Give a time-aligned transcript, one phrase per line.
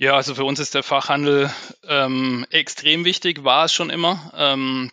[0.00, 1.52] Ja, also für uns ist der Fachhandel
[1.82, 4.32] ähm, extrem wichtig, war es schon immer.
[4.36, 4.92] Ähm,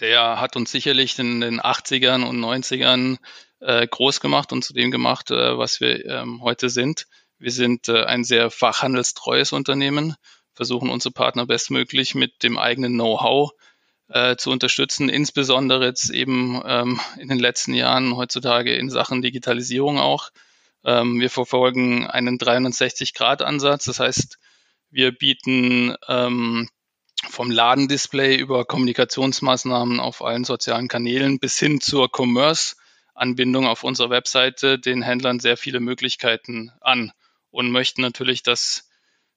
[0.00, 3.16] der hat uns sicherlich in den 80ern und 90ern
[3.60, 7.06] äh, groß gemacht und zu dem gemacht, äh, was wir ähm, heute sind.
[7.38, 10.14] Wir sind äh, ein sehr fachhandelstreues Unternehmen,
[10.52, 13.52] versuchen unsere Partner bestmöglich mit dem eigenen Know-how
[14.08, 19.98] äh, zu unterstützen, insbesondere jetzt eben ähm, in den letzten Jahren heutzutage in Sachen Digitalisierung
[19.98, 20.28] auch.
[20.88, 24.38] Ähm, wir verfolgen einen 360-Grad-Ansatz, das heißt,
[24.88, 26.66] wir bieten ähm,
[27.28, 34.78] vom Ladendisplay über Kommunikationsmaßnahmen auf allen sozialen Kanälen bis hin zur Commerce-Anbindung auf unserer Webseite
[34.78, 37.12] den Händlern sehr viele Möglichkeiten an
[37.50, 38.88] und möchten natürlich, dass,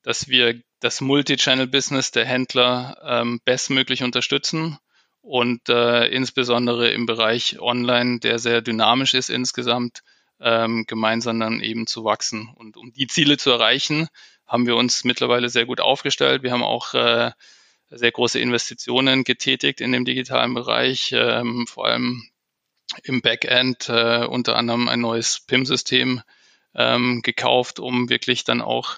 [0.03, 4.77] dass wir das Multi-Channel-Business der Händler ähm, bestmöglich unterstützen
[5.19, 10.01] und äh, insbesondere im Bereich Online, der sehr dynamisch ist insgesamt,
[10.41, 12.49] ähm, gemeinsam dann eben zu wachsen.
[12.55, 14.07] Und um die Ziele zu erreichen,
[14.47, 16.43] haben wir uns mittlerweile sehr gut aufgestellt.
[16.43, 17.31] Wir haben auch äh,
[17.89, 22.23] sehr große Investitionen getätigt in dem digitalen Bereich, ähm, vor allem
[23.03, 26.21] im Backend, äh, unter anderem ein neues PIM-System
[26.75, 28.97] ähm, gekauft, um wirklich dann auch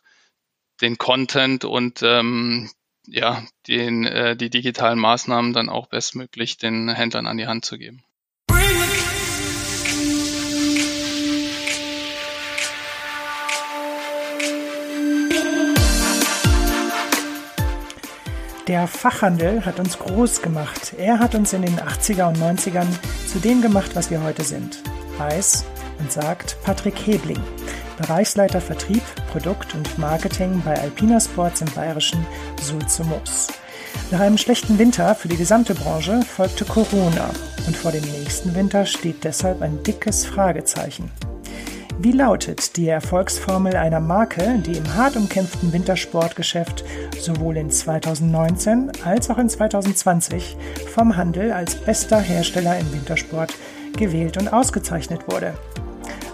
[0.82, 2.70] den Content und ähm,
[3.06, 7.78] ja, den, äh, die digitalen Maßnahmen dann auch bestmöglich den Händlern an die Hand zu
[7.78, 8.04] geben.
[18.68, 20.94] Der Fachhandel hat uns groß gemacht.
[20.98, 22.88] Er hat uns in den 80er und 90ern
[23.28, 24.82] zu dem gemacht, was wir heute sind.
[25.18, 25.66] Weiß
[26.00, 27.42] und sagt Patrick Hebling,
[27.98, 32.26] Bereichsleiter Vertrieb, Produkt und Marketing bei Alpina Sports im bayerischen
[32.62, 33.50] Sulzumos.
[34.12, 37.32] Nach einem schlechten Winter für die gesamte Branche folgte Corona
[37.68, 41.12] und vor dem nächsten Winter steht deshalb ein dickes Fragezeichen.
[42.00, 46.84] Wie lautet die Erfolgsformel einer Marke, die im hart umkämpften Wintersportgeschäft
[47.20, 50.58] sowohl in 2019 als auch in 2020
[50.94, 53.54] vom Handel als bester Hersteller im Wintersport
[53.96, 55.54] gewählt und ausgezeichnet wurde?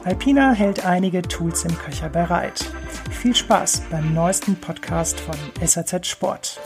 [0.06, 2.66] Alpina hält einige Tools im Köcher bereit.
[3.12, 6.60] Viel Spaß beim neuesten Podcast von SAZ Sport.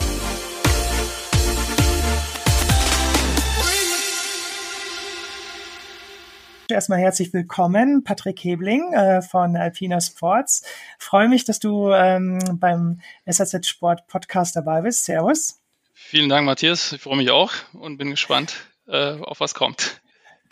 [6.69, 10.63] Erstmal herzlich willkommen, Patrick Hebling äh, von Alpina Sports.
[10.97, 15.03] Freue mich, dass du ähm, beim SAZ Sport Podcast dabei bist.
[15.03, 15.59] Servus.
[15.94, 16.94] Vielen Dank, Matthias.
[16.94, 18.56] Ich freue mich auch und bin gespannt,
[18.88, 20.01] äh, auf was kommt.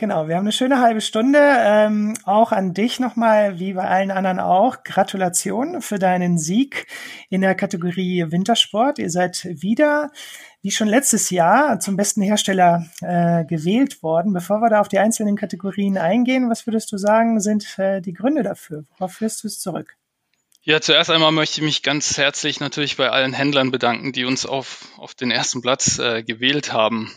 [0.01, 1.37] Genau, wir haben eine schöne halbe Stunde.
[1.39, 4.83] Ähm, auch an dich nochmal, wie bei allen anderen auch.
[4.83, 6.87] Gratulation für deinen Sieg
[7.29, 8.97] in der Kategorie Wintersport.
[8.97, 10.09] Ihr seid wieder,
[10.63, 14.33] wie schon letztes Jahr, zum besten Hersteller äh, gewählt worden.
[14.33, 18.13] Bevor wir da auf die einzelnen Kategorien eingehen, was würdest du sagen, sind äh, die
[18.13, 18.85] Gründe dafür?
[18.97, 19.97] Worauf führst du es zurück?
[20.63, 24.47] Ja, zuerst einmal möchte ich mich ganz herzlich natürlich bei allen Händlern bedanken, die uns
[24.47, 27.11] auf, auf den ersten Platz äh, gewählt haben.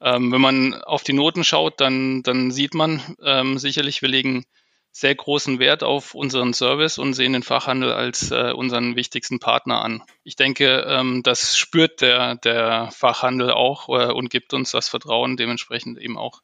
[0.00, 4.44] Ähm, wenn man auf die Noten schaut, dann, dann sieht man ähm, sicherlich, wir legen
[4.92, 9.82] sehr großen Wert auf unseren Service und sehen den Fachhandel als äh, unseren wichtigsten Partner
[9.82, 10.02] an.
[10.24, 15.36] Ich denke, ähm, das spürt der, der Fachhandel auch äh, und gibt uns das Vertrauen
[15.36, 16.40] dementsprechend eben auch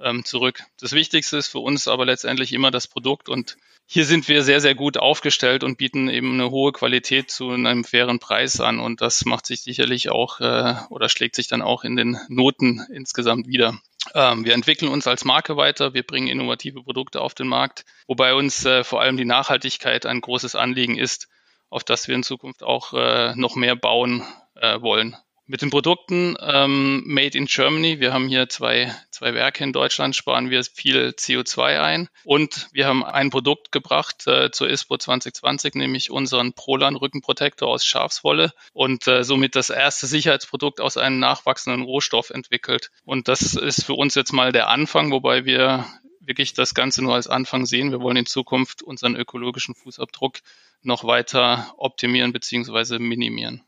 [0.00, 0.64] ähm, zurück.
[0.80, 3.56] Das Wichtigste ist für uns aber letztendlich immer das Produkt und
[3.88, 7.84] hier sind wir sehr, sehr gut aufgestellt und bieten eben eine hohe Qualität zu einem
[7.84, 8.80] fairen Preis an.
[8.80, 12.84] Und das macht sich sicherlich auch äh, oder schlägt sich dann auch in den Noten
[12.92, 13.78] insgesamt wieder.
[14.12, 18.34] Ähm, wir entwickeln uns als Marke weiter, wir bringen innovative Produkte auf den Markt, wobei
[18.34, 21.28] uns äh, vor allem die Nachhaltigkeit ein großes Anliegen ist,
[21.70, 24.24] auf das wir in Zukunft auch äh, noch mehr bauen
[24.56, 25.16] äh, wollen.
[25.48, 30.16] Mit den Produkten ähm, Made in Germany, wir haben hier zwei, zwei Werke in Deutschland,
[30.16, 32.08] sparen wir viel CO2 ein.
[32.24, 37.84] Und wir haben ein Produkt gebracht äh, zur ISPO 2020, nämlich unseren Prolan Rückenprotektor aus
[37.84, 42.90] Schafswolle und äh, somit das erste Sicherheitsprodukt aus einem nachwachsenden Rohstoff entwickelt.
[43.04, 45.86] Und das ist für uns jetzt mal der Anfang, wobei wir
[46.18, 47.92] wirklich das Ganze nur als Anfang sehen.
[47.92, 50.38] Wir wollen in Zukunft unseren ökologischen Fußabdruck
[50.82, 52.98] noch weiter optimieren bzw.
[52.98, 53.62] minimieren.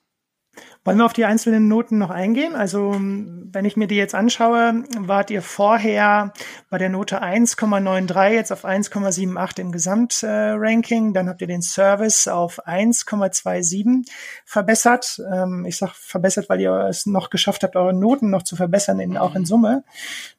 [0.85, 2.55] Wollen wir auf die einzelnen Noten noch eingehen?
[2.55, 6.33] Also, wenn ich mir die jetzt anschaue, wart ihr vorher
[6.71, 11.13] bei der Note 1,93 jetzt auf 1,78 im Gesamtranking.
[11.13, 14.09] Dann habt ihr den Service auf 1,27
[14.47, 15.21] verbessert.
[15.31, 19.01] Ähm, ich sage verbessert, weil ihr es noch geschafft habt, eure Noten noch zu verbessern,
[19.01, 19.85] in, auch in Summe.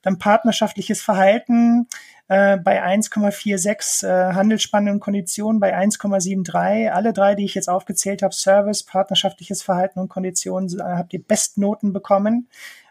[0.01, 1.88] Dann partnerschaftliches Verhalten
[2.30, 6.90] äh, bei 1,46 äh, Handelsspanne und Konditionen bei 1,73.
[6.90, 11.24] Alle drei, die ich jetzt aufgezählt habe, Service, partnerschaftliches Verhalten und Konditionen, äh, habt ihr
[11.24, 12.48] Bestnoten bekommen.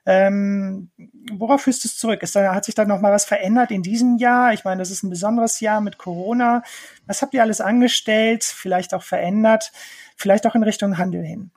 [0.06, 0.90] Ähm,
[1.30, 2.22] worauf führst du es zurück?
[2.22, 4.54] Ist da, hat sich da noch mal was verändert in diesem Jahr?
[4.54, 6.62] Ich meine, das ist ein besonderes Jahr mit Corona.
[7.06, 9.70] Was habt ihr alles angestellt, vielleicht auch verändert,
[10.16, 11.52] vielleicht auch in Richtung Handel hin?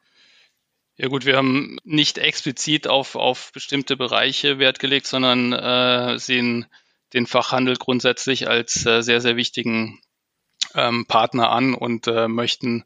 [0.98, 6.68] Ja gut, wir haben nicht explizit auf, auf bestimmte Bereiche Wert gelegt, sondern äh, sehen
[7.14, 10.00] den Fachhandel grundsätzlich als äh, sehr, sehr wichtigen
[10.74, 12.84] ähm, Partner an und äh, möchten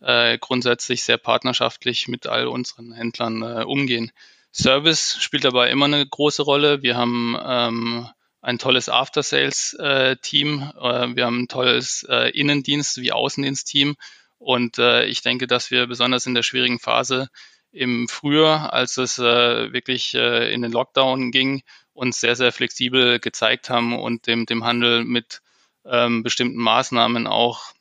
[0.00, 4.12] äh, grundsätzlich sehr partnerschaftlich mit all unseren Händlern äh, umgehen.
[4.52, 6.82] Service spielt dabei immer eine große Rolle.
[6.82, 8.08] Wir haben ähm,
[8.40, 10.72] ein tolles After-Sales-Team.
[10.80, 13.96] Äh, wir haben ein tolles äh, Innendienst- wie Außendienst-Team.
[14.38, 17.28] Und äh, ich denke, dass wir besonders in der schwierigen Phase
[17.70, 21.62] im Frühjahr, als es äh, wirklich äh, in den Lockdown ging,
[21.98, 25.42] uns sehr, sehr flexibel gezeigt haben und dem, dem Handel mit
[25.84, 27.72] ähm, bestimmten Maßnahmen auch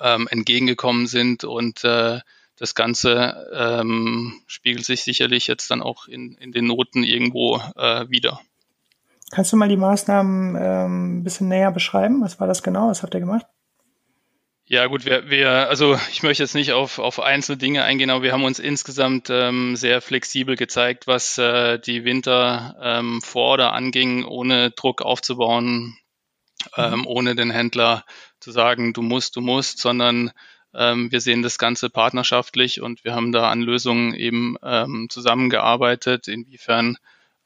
[0.00, 1.44] ähm, entgegengekommen sind.
[1.44, 2.20] Und äh,
[2.56, 8.08] das Ganze ähm, spiegelt sich sicherlich jetzt dann auch in, in den Noten irgendwo äh,
[8.08, 8.40] wieder.
[9.30, 12.20] Kannst du mal die Maßnahmen ähm, ein bisschen näher beschreiben?
[12.20, 12.88] Was war das genau?
[12.88, 13.46] Was habt ihr gemacht?
[14.72, 18.22] Ja, gut, wir, wir, also ich möchte jetzt nicht auf, auf einzelne Dinge eingehen, aber
[18.22, 23.72] wir haben uns insgesamt ähm, sehr flexibel gezeigt, was äh, die Winter ähm, vor oder
[23.72, 25.98] anging, ohne Druck aufzubauen,
[26.76, 27.06] ähm, mhm.
[27.08, 28.04] ohne den Händler
[28.38, 30.30] zu sagen, du musst, du musst, sondern
[30.72, 36.28] ähm, wir sehen das Ganze partnerschaftlich und wir haben da an Lösungen eben ähm, zusammengearbeitet,
[36.28, 36.96] inwiefern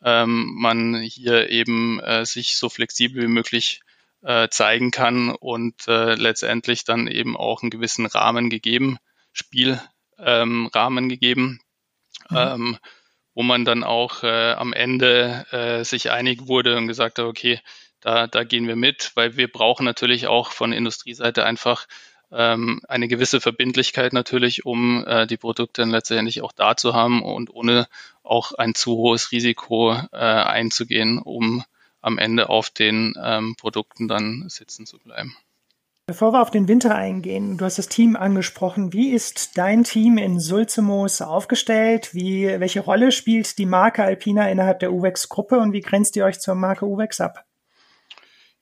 [0.02, 3.80] ähm, man hier eben äh, sich so flexibel wie möglich
[4.24, 8.98] äh, zeigen kann und äh, letztendlich dann eben auch einen gewissen Rahmen gegeben,
[9.32, 11.60] Spielrahmen ähm, gegeben,
[12.30, 12.36] mhm.
[12.36, 12.78] ähm,
[13.34, 17.60] wo man dann auch äh, am Ende äh, sich einig wurde und gesagt hat, okay,
[18.00, 21.86] da, da gehen wir mit, weil wir brauchen natürlich auch von Industrieseite einfach
[22.30, 27.22] ähm, eine gewisse Verbindlichkeit natürlich, um äh, die Produkte dann letztendlich auch da zu haben
[27.22, 27.88] und ohne
[28.22, 31.64] auch ein zu hohes Risiko äh, einzugehen, um
[32.04, 35.36] am Ende auf den ähm, Produkten dann sitzen zu bleiben.
[36.06, 38.92] Bevor wir auf den Winter eingehen, du hast das Team angesprochen.
[38.92, 42.14] Wie ist dein Team in Sulzemos aufgestellt?
[42.14, 46.40] Wie, welche Rolle spielt die Marke Alpina innerhalb der UVEX-Gruppe und wie grenzt ihr euch
[46.40, 47.46] zur Marke UVEX ab?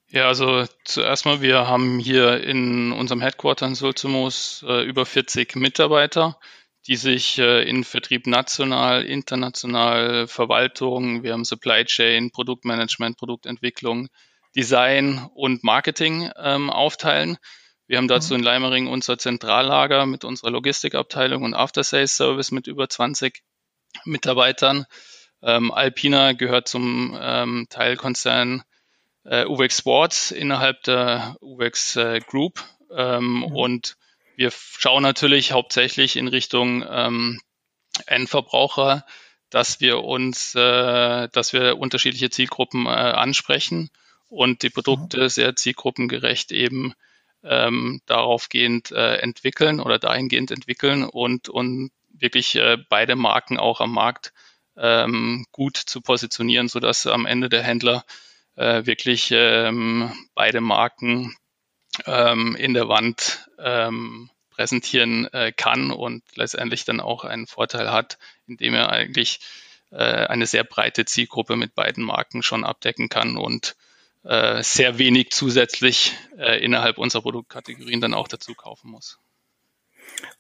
[0.07, 5.57] Ja, also zuerst mal, wir haben hier in unserem Headquarter in Sulzemos äh, über 40
[5.57, 6.39] Mitarbeiter
[6.87, 14.09] die sich äh, in Vertrieb national, international, Verwaltung, wir haben Supply Chain, Produktmanagement, Produktentwicklung,
[14.57, 17.39] Design und Marketing ähm, aufteilen.
[17.87, 18.41] Wir haben dazu mhm.
[18.41, 23.43] in Leimering unser Zentrallager mit unserer Logistikabteilung und After Sales Service mit über 20
[24.05, 24.87] Mitarbeitern.
[25.43, 28.63] Ähm, Alpina gehört zum ähm, Teilkonzern
[29.25, 32.65] äh, UVEX Sports innerhalb der UVEX äh, Group
[32.97, 33.43] ähm, mhm.
[33.45, 33.97] und
[34.37, 37.41] wir schauen natürlich hauptsächlich in Richtung ähm,
[38.07, 39.05] Endverbraucher,
[39.51, 43.91] dass wir uns, äh, dass wir unterschiedliche Zielgruppen äh, ansprechen
[44.29, 45.29] und die Produkte mhm.
[45.29, 46.95] sehr zielgruppengerecht eben
[47.45, 53.93] ähm, daraufgehend äh, entwickeln oder dahingehend entwickeln und, und wirklich äh, beide Marken auch am
[53.93, 54.33] Markt
[54.77, 58.05] ähm, gut zu positionieren, sodass am Ende der Händler
[58.57, 61.37] äh, wirklich ähm, beide Marken
[62.07, 68.19] ähm, in der Wand ähm, präsentieren äh, kann und letztendlich dann auch einen Vorteil hat,
[68.47, 69.41] indem er eigentlich
[69.91, 73.77] äh, eine sehr breite Zielgruppe mit beiden Marken schon abdecken kann und
[74.25, 79.19] äh, sehr wenig zusätzlich äh, innerhalb unserer Produktkategorien dann auch dazu kaufen muss.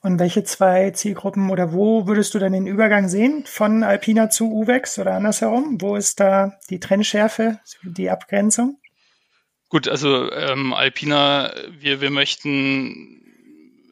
[0.00, 4.52] Und welche zwei Zielgruppen oder wo würdest du dann den Übergang sehen von Alpina zu
[4.52, 5.80] Uvex oder andersherum?
[5.80, 8.78] Wo ist da die Trennschärfe, die Abgrenzung?
[9.72, 13.22] Gut, also ähm, Alpina, wir, wir möchten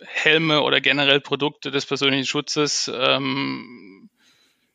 [0.04, 4.10] Helme oder generell Produkte des persönlichen Schutzes ähm,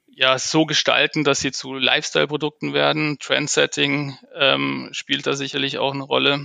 [0.07, 3.19] ja so gestalten, dass sie zu Lifestyle-Produkten werden.
[3.19, 6.43] Trendsetting ähm, spielt da sicherlich auch eine Rolle.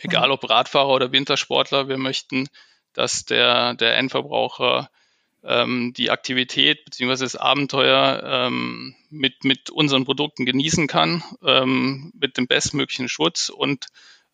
[0.00, 2.48] Egal ob Radfahrer oder Wintersportler, wir möchten,
[2.94, 4.88] dass der, der Endverbraucher
[5.44, 7.24] ähm, die Aktivität bzw.
[7.24, 13.86] das Abenteuer ähm, mit, mit unseren Produkten genießen kann, ähm, mit dem bestmöglichen Schutz und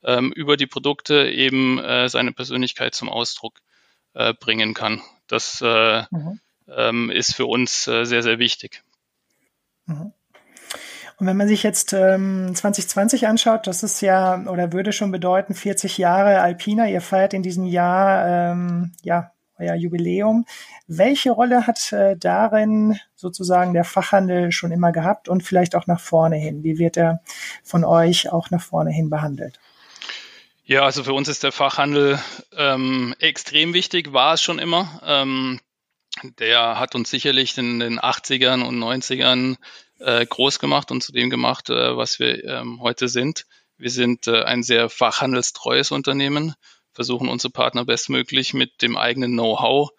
[0.02, 3.60] ähm, über die Produkte eben äh, seine Persönlichkeit zum Ausdruck
[4.14, 5.00] äh, bringen kann.
[5.26, 6.40] Das äh, mhm.
[6.68, 8.82] ähm, ist für uns äh, sehr, sehr wichtig.
[9.86, 10.12] Mhm.
[11.18, 15.54] Und wenn man sich jetzt ähm, 2020 anschaut, das ist ja oder würde schon bedeuten
[15.54, 16.88] 40 Jahre Alpina.
[16.88, 20.46] Ihr feiert in diesem Jahr ähm, ja euer Jubiläum.
[20.86, 26.00] Welche Rolle hat äh, darin sozusagen der Fachhandel schon immer gehabt und vielleicht auch nach
[26.00, 26.62] vorne hin?
[26.64, 27.20] Wie wird er
[27.62, 29.60] von euch auch nach vorne hin behandelt?
[30.64, 32.18] Ja, also für uns ist der Fachhandel
[32.56, 35.00] ähm, extrem wichtig, war es schon immer.
[35.04, 35.60] Ähm,
[36.38, 39.56] der hat uns sicherlich in den 80ern und 90ern
[39.98, 43.46] äh, groß gemacht und zu dem gemacht, äh, was wir ähm, heute sind.
[43.78, 46.54] Wir sind äh, ein sehr fachhandelstreues Unternehmen,
[46.92, 49.90] versuchen unsere Partner bestmöglich mit dem eigenen Know-how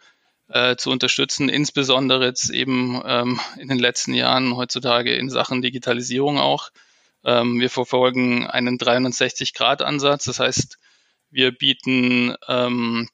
[0.49, 6.39] äh, zu unterstützen, insbesondere jetzt eben ähm, in den letzten Jahren heutzutage in Sachen Digitalisierung
[6.39, 6.71] auch.
[7.23, 10.77] Ähm, wir verfolgen einen 360-Grad-Ansatz, das heißt,
[11.29, 13.07] wir bieten ähm,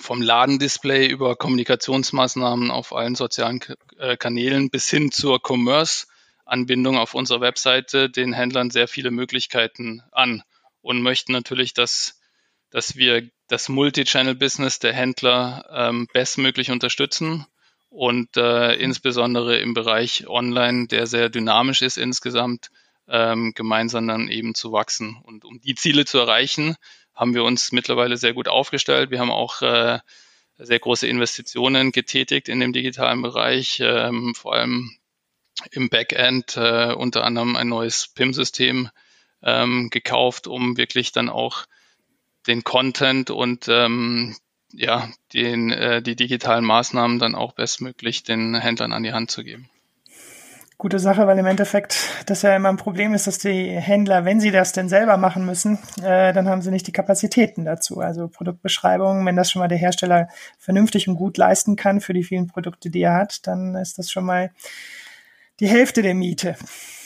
[0.00, 3.60] vom Ladendisplay über Kommunikationsmaßnahmen auf allen sozialen
[3.98, 10.42] äh, Kanälen bis hin zur Commerce-Anbindung auf unserer Webseite den Händlern sehr viele Möglichkeiten an
[10.80, 12.20] und möchten natürlich, dass,
[12.72, 17.46] dass wir das Multi-Channel-Business der Händler ähm, bestmöglich unterstützen
[17.90, 22.70] und äh, insbesondere im Bereich Online, der sehr dynamisch ist insgesamt,
[23.08, 25.20] ähm, gemeinsam dann eben zu wachsen.
[25.22, 26.76] Und um die Ziele zu erreichen,
[27.14, 29.10] haben wir uns mittlerweile sehr gut aufgestellt.
[29.10, 29.98] Wir haben auch äh,
[30.56, 34.96] sehr große Investitionen getätigt in dem digitalen Bereich, ähm, vor allem
[35.72, 38.88] im Backend, äh, unter anderem ein neues PIM-System
[39.42, 41.66] ähm, gekauft, um wirklich dann auch
[42.46, 44.36] den Content und ähm,
[44.72, 49.44] ja, den, äh, die digitalen Maßnahmen dann auch bestmöglich den Händlern an die Hand zu
[49.44, 49.68] geben
[50.82, 51.96] gute Sache, weil im Endeffekt
[52.26, 55.46] das ja immer ein Problem ist, dass die Händler, wenn sie das denn selber machen
[55.46, 58.00] müssen, äh, dann haben sie nicht die Kapazitäten dazu.
[58.00, 60.26] Also Produktbeschreibungen, wenn das schon mal der Hersteller
[60.58, 64.10] vernünftig und gut leisten kann für die vielen Produkte, die er hat, dann ist das
[64.10, 64.50] schon mal
[65.60, 66.56] die Hälfte der Miete.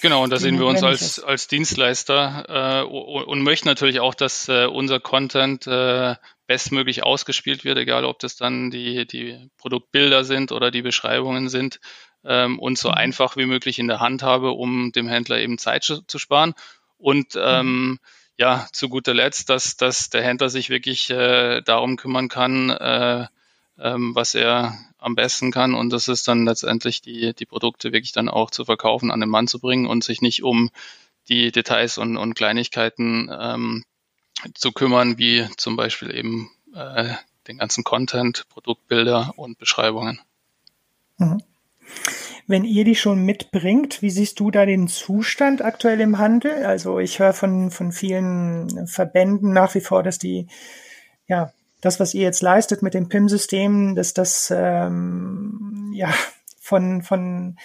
[0.00, 4.49] Genau, und da sehen wir uns als, als Dienstleister äh, und möchten natürlich auch, dass
[4.49, 6.15] äh, unser Content äh,
[6.47, 11.81] bestmöglich ausgespielt wird, egal ob das dann die, die Produktbilder sind oder die Beschreibungen sind
[12.25, 12.95] ähm, und so mhm.
[12.95, 16.55] einfach wie möglich in der Hand habe, um dem Händler eben Zeit zu, zu sparen.
[16.99, 17.43] Und mhm.
[17.45, 17.99] ähm,
[18.38, 23.26] ja, zu guter Letzt, dass, dass der Händler sich wirklich äh, darum kümmern kann, äh,
[23.78, 25.75] ähm, was er am besten kann.
[25.75, 29.28] Und das ist dann letztendlich die, die Produkte wirklich dann auch zu verkaufen, an den
[29.28, 30.71] Mann zu bringen und sich nicht um
[31.28, 33.85] die Details und, und Kleinigkeiten ähm,
[34.54, 37.14] zu kümmern, wie zum Beispiel eben äh,
[37.49, 40.21] den ganzen Content, Produktbilder und Beschreibungen.
[41.18, 41.42] Mhm.
[42.49, 46.64] Wenn ihr die schon mitbringt, wie siehst du da den Zustand aktuell im Handel?
[46.64, 50.47] Also ich höre von, von vielen Verbänden nach wie vor, dass die,
[51.26, 51.52] ja,
[51.87, 56.12] das, was ihr jetzt leistet mit dem PIM-System, dass das ähm, ja
[56.61, 57.57] von, von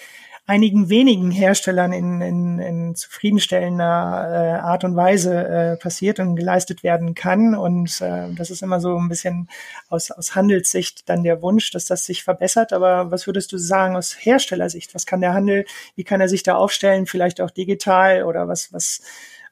[0.46, 6.84] einigen wenigen Herstellern in, in, in zufriedenstellender äh, Art und Weise äh, passiert und geleistet
[6.84, 7.56] werden kann.
[7.56, 9.48] Und äh, das ist immer so ein bisschen
[9.90, 12.74] aus, aus Handelssicht dann der Wunsch, dass das sich verbessert.
[12.74, 14.94] Aber was würdest du sagen aus Herstellersicht?
[14.94, 18.74] Was kann der Handel, wie kann er sich da aufstellen, vielleicht auch digital oder was,
[18.74, 19.01] was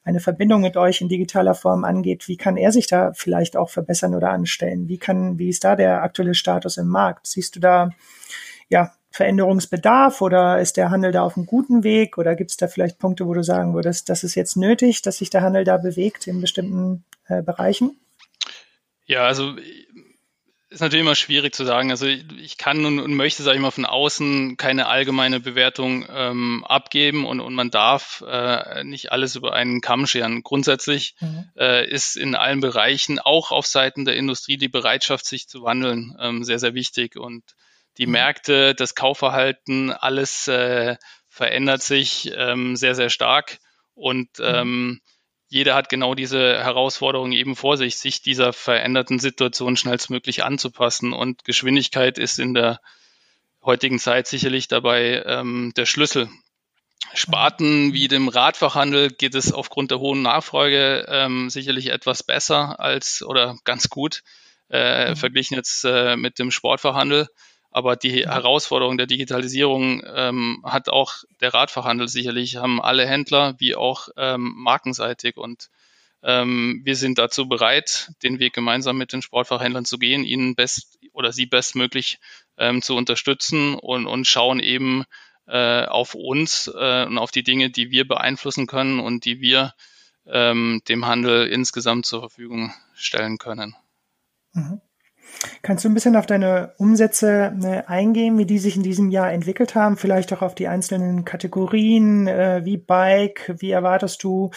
[0.03, 3.69] eine Verbindung mit euch in digitaler Form angeht, wie kann er sich da vielleicht auch
[3.69, 4.87] verbessern oder anstellen?
[4.87, 7.27] Wie kann, wie ist da der aktuelle Status im Markt?
[7.27, 7.91] Siehst du da,
[8.69, 12.67] ja, Veränderungsbedarf oder ist der Handel da auf einem guten Weg oder gibt es da
[12.67, 15.77] vielleicht Punkte, wo du sagen würdest, das ist jetzt nötig, dass sich der Handel da
[15.77, 17.99] bewegt in bestimmten äh, Bereichen?
[19.05, 19.55] Ja, also
[20.69, 21.89] ist natürlich immer schwierig zu sagen.
[21.89, 26.63] Also ich kann und, und möchte, sage ich mal, von außen keine allgemeine Bewertung ähm,
[26.63, 30.43] abgeben und, und man darf äh, nicht alles über einen Kamm scheren.
[30.43, 31.49] Grundsätzlich mhm.
[31.57, 36.15] äh, ist in allen Bereichen, auch auf Seiten der Industrie, die Bereitschaft, sich zu wandeln,
[36.19, 37.15] ähm, sehr, sehr wichtig.
[37.15, 37.43] Und
[37.97, 38.13] die mhm.
[38.13, 40.97] Märkte, das Kaufverhalten, alles äh,
[41.29, 43.57] verändert sich ähm, sehr, sehr stark.
[43.95, 45.01] Und mhm.
[45.49, 51.11] Jeder hat genau diese Herausforderung eben vor sich, sich dieser veränderten Situation schnellstmöglich anzupassen.
[51.11, 52.79] Und Geschwindigkeit ist in der
[53.63, 56.29] heutigen Zeit sicherlich dabei ähm, der Schlüssel.
[57.15, 63.23] Sparten wie dem Radfachhandel geht es aufgrund der hohen Nachfrage ähm, sicherlich etwas besser als
[63.23, 64.21] oder ganz gut
[64.69, 65.15] äh, mhm.
[65.15, 67.27] verglichen jetzt äh, mit dem Sportfachhandel.
[67.71, 73.75] Aber die Herausforderung der Digitalisierung ähm, hat auch der Radfachhandel sicherlich, haben alle Händler wie
[73.75, 75.37] auch ähm, markenseitig.
[75.37, 75.69] Und
[76.23, 80.97] ähm, wir sind dazu bereit, den Weg gemeinsam mit den Sportfachhändlern zu gehen, ihnen best
[81.13, 82.19] oder sie bestmöglich
[82.57, 85.05] ähm, zu unterstützen und, und schauen eben
[85.47, 89.73] äh, auf uns äh, und auf die Dinge, die wir beeinflussen können und die wir
[90.25, 93.75] ähm, dem Handel insgesamt zur Verfügung stellen können.
[94.53, 94.81] Mhm.
[95.61, 99.31] Kannst du ein bisschen auf deine Umsätze äh, eingehen, wie die sich in diesem Jahr
[99.31, 99.97] entwickelt haben?
[99.97, 104.51] Vielleicht auch auf die einzelnen Kategorien, äh, wie Bike, wie erwartest du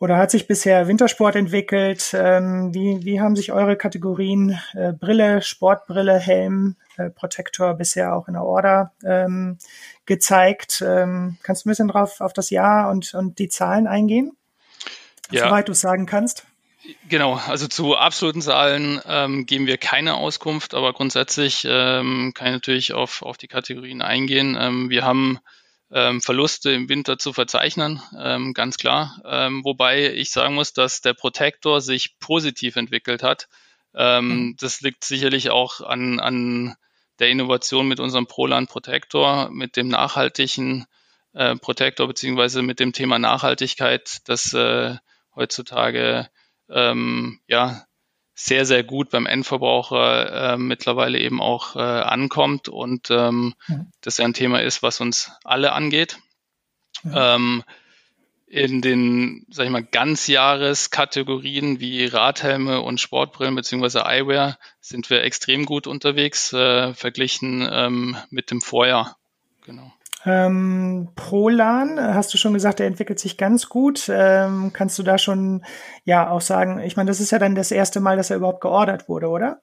[0.00, 2.14] oder hat sich bisher Wintersport entwickelt?
[2.14, 6.76] Ähm, wie, wie haben sich eure Kategorien äh, Brille, Sportbrille, Helm,
[7.14, 9.58] Protektor bisher auch in der Order ähm,
[10.04, 10.84] gezeigt?
[10.86, 14.36] Ähm, kannst du ein bisschen drauf auf das Jahr und, und die Zahlen eingehen?
[15.30, 15.44] Ja.
[15.44, 16.46] Soweit du es sagen kannst.
[17.08, 22.52] Genau, also zu absoluten Zahlen ähm, geben wir keine Auskunft, aber grundsätzlich ähm, kann ich
[22.52, 24.56] natürlich auf, auf die Kategorien eingehen.
[24.58, 25.38] Ähm, wir haben
[25.90, 29.20] ähm, Verluste im Winter zu verzeichnen, ähm, ganz klar.
[29.24, 33.48] Ähm, wobei ich sagen muss, dass der Protektor sich positiv entwickelt hat.
[33.96, 34.56] Mhm.
[34.58, 36.74] Das liegt sicherlich auch an, an
[37.20, 40.86] der Innovation mit unserem Proland Protektor, mit dem nachhaltigen
[41.32, 44.96] äh, Protektor beziehungsweise mit dem Thema Nachhaltigkeit, das äh,
[45.34, 46.28] heutzutage
[46.68, 47.84] ähm, ja
[48.34, 53.92] sehr, sehr gut beim Endverbraucher äh, mittlerweile eben auch äh, ankommt und ähm, mhm.
[54.00, 56.18] das ja ein Thema ist, was uns alle angeht.
[57.04, 57.12] Mhm.
[57.14, 57.64] Ähm,
[58.46, 65.64] in den, sag ich mal, Ganzjahreskategorien wie Radhelme und Sportbrillen beziehungsweise Eyewear sind wir extrem
[65.64, 69.16] gut unterwegs, äh, verglichen ähm, mit dem Vorjahr.
[69.64, 69.92] Genau.
[70.26, 74.08] Ähm, Prolan, hast du schon gesagt, der entwickelt sich ganz gut.
[74.08, 75.64] Ähm, kannst du da schon
[76.04, 78.62] ja auch sagen, ich meine, das ist ja dann das erste Mal, dass er überhaupt
[78.62, 79.60] geordert wurde, oder?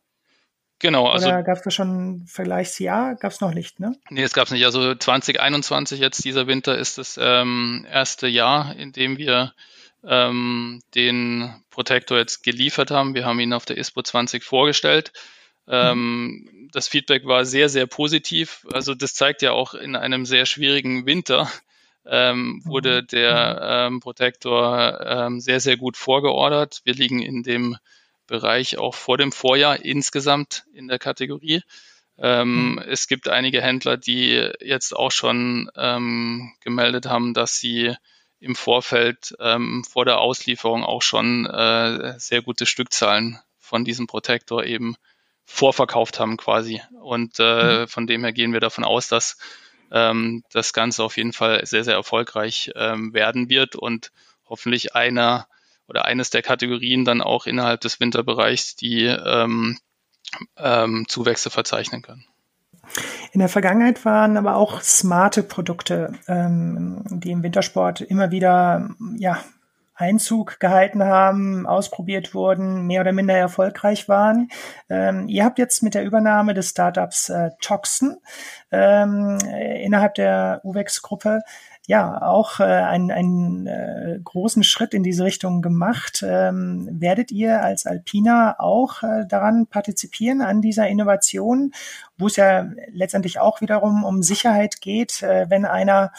[0.82, 1.28] Genau, also.
[1.28, 3.16] Oder gab es da schon ein Vergleichsjahr?
[3.16, 3.96] Gab es noch nicht, ne?
[4.10, 4.66] Nee, es gab es nicht.
[4.66, 9.54] Also 2021, jetzt dieser Winter, ist das ähm, erste Jahr, in dem wir
[10.04, 13.14] ähm, den Protektor jetzt geliefert haben.
[13.14, 15.14] Wir haben ihn auf der ISPO 20 vorgestellt.
[15.68, 18.66] Ähm, das Feedback war sehr, sehr positiv.
[18.72, 21.50] Also das zeigt ja auch in einem sehr schwierigen Winter
[22.06, 23.08] ähm, wurde mhm.
[23.08, 26.82] der ähm, Protektor ähm, sehr, sehr gut vorgeordert.
[26.84, 27.78] Wir liegen in dem
[28.28, 31.62] Bereich auch vor dem Vorjahr insgesamt in der Kategorie.
[32.18, 32.80] Ähm, mhm.
[32.80, 37.96] Es gibt einige Händler, die jetzt auch schon ähm, gemeldet haben, dass sie
[38.40, 44.64] im Vorfeld ähm, vor der Auslieferung auch schon äh, sehr gute Stückzahlen von diesem Protektor
[44.64, 44.96] eben
[45.46, 46.82] vorverkauft haben quasi.
[47.02, 47.88] Und äh, mhm.
[47.88, 49.38] von dem her gehen wir davon aus, dass
[49.92, 54.12] ähm, das Ganze auf jeden Fall sehr, sehr erfolgreich ähm, werden wird und
[54.48, 55.48] hoffentlich einer
[55.88, 59.78] oder eines der Kategorien dann auch innerhalb des Winterbereichs die ähm,
[60.58, 62.26] ähm, Zuwächse verzeichnen können.
[63.34, 69.44] In der Vergangenheit waren aber auch smarte Produkte, ähm, die im Wintersport immer wieder ja,
[70.02, 74.50] Einzug gehalten haben, ausprobiert wurden, mehr oder minder erfolgreich waren.
[74.90, 78.18] Ähm, ihr habt jetzt mit der Übernahme des Startups äh, Toxen
[78.72, 79.38] ähm,
[79.80, 81.42] innerhalb der UVEX-Gruppe
[81.88, 86.24] ja auch äh, einen, einen äh, großen Schritt in diese Richtung gemacht.
[86.28, 91.74] Ähm, werdet ihr als Alpina auch äh, daran partizipieren, an dieser Innovation,
[92.18, 96.12] wo es ja letztendlich auch wiederum um Sicherheit geht, äh, wenn einer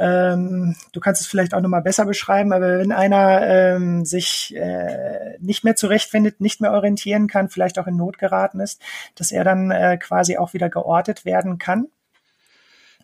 [0.00, 5.36] ähm, du kannst es vielleicht auch nochmal besser beschreiben, aber wenn einer ähm, sich äh,
[5.40, 8.80] nicht mehr zurechtfindet, nicht mehr orientieren kann, vielleicht auch in Not geraten ist,
[9.14, 11.88] dass er dann äh, quasi auch wieder geortet werden kann?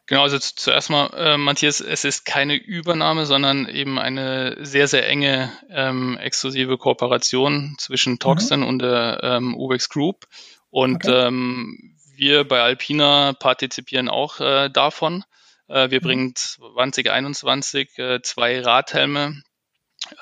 [0.06, 5.06] Genau, also zuerst mal, äh, Matthias, es ist keine Übernahme, sondern eben eine sehr, sehr
[5.06, 8.66] enge ähm, exklusive Kooperation zwischen Toxin mhm.
[8.66, 10.28] und der ähm, UVEX Group.
[10.70, 11.26] Und okay.
[11.26, 15.24] ähm, wir bei Alpina partizipieren auch äh, davon.
[15.68, 16.04] Äh, wir mhm.
[16.04, 19.42] bringen 2021 äh, zwei Radhelme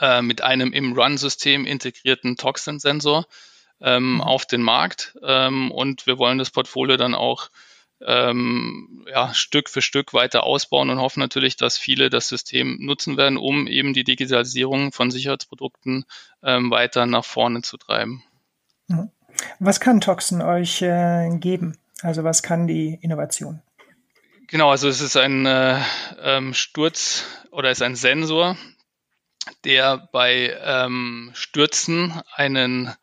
[0.01, 3.27] äh, mit einem im Run-System integrierten Toxin-Sensor
[3.81, 4.21] ähm, mhm.
[4.21, 5.17] auf den Markt.
[5.23, 7.51] Ähm, und wir wollen das Portfolio dann auch
[8.05, 13.17] ähm, ja, Stück für Stück weiter ausbauen und hoffen natürlich, dass viele das System nutzen
[13.17, 16.05] werden, um eben die Digitalisierung von Sicherheitsprodukten
[16.43, 18.23] ähm, weiter nach vorne zu treiben.
[18.89, 19.11] Mhm.
[19.59, 21.79] Was kann Toxin euch äh, geben?
[22.03, 23.63] Also was kann die Innovation?
[24.55, 25.81] Genau, also es ist ein äh,
[26.23, 28.57] ähm, Sturz oder ist ein Sensor,
[29.65, 32.95] der bei ähm, Stürzen einen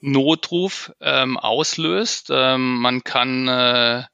[0.00, 2.28] Notruf ähm, auslöst.
[2.32, 4.04] Ähm, man kann äh,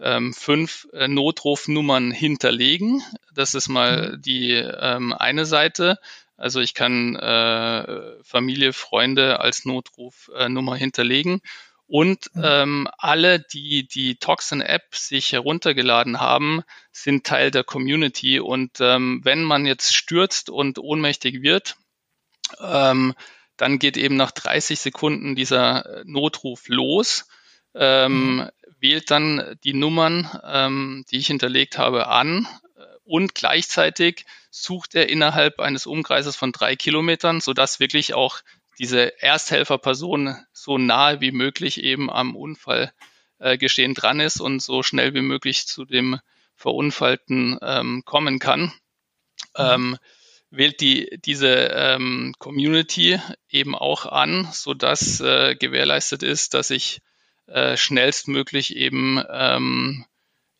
[0.00, 3.02] ähm, fünf äh, Notrufnummern hinterlegen.
[3.34, 4.22] Das ist mal mhm.
[4.22, 5.98] die ähm, eine Seite.
[6.38, 11.42] Also ich kann äh, Familie, Freunde als Notrufnummer hinterlegen
[11.92, 12.42] und mhm.
[12.42, 18.40] ähm, alle, die die Toxin-App sich heruntergeladen haben, sind Teil der Community.
[18.40, 21.76] Und ähm, wenn man jetzt stürzt und ohnmächtig wird,
[22.62, 23.12] ähm,
[23.58, 27.26] dann geht eben nach 30 Sekunden dieser Notruf los,
[27.74, 28.48] ähm, mhm.
[28.80, 32.48] wählt dann die Nummern, ähm, die ich hinterlegt habe, an
[33.04, 38.40] und gleichzeitig sucht er innerhalb eines Umkreises von drei Kilometern, sodass wirklich auch
[38.78, 45.14] diese Ersthelferperson so nahe wie möglich eben am Unfallgeschehen äh, dran ist und so schnell
[45.14, 46.18] wie möglich zu dem
[46.56, 48.72] Verunfallten ähm, kommen kann.
[49.56, 49.98] Ähm,
[50.50, 57.00] wählt die, diese ähm, Community eben auch an, so dass äh, gewährleistet ist, dass ich
[57.46, 60.04] äh, schnellstmöglich eben ähm,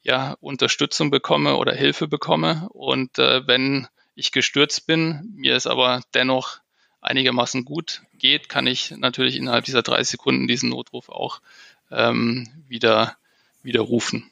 [0.02, 2.68] ja, Unterstützung bekomme oder Hilfe bekomme.
[2.70, 6.61] Und äh, wenn ich gestürzt bin, mir es aber dennoch
[7.02, 11.40] einigermaßen gut geht, kann ich natürlich innerhalb dieser 30 Sekunden diesen Notruf auch
[11.90, 13.16] ähm, wieder
[13.62, 14.30] widerrufen.